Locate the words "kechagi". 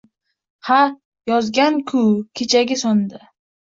2.39-2.81